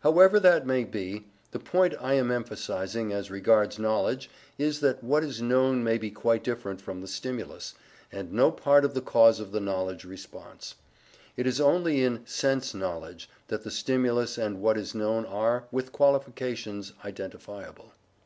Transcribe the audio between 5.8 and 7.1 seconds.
may be quite different from the